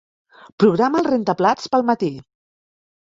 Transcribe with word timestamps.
Programa 0.63 0.99
el 1.03 1.07
rentaplats 1.09 1.71
per 1.75 1.81
al 1.81 1.89
matí. 1.91 2.11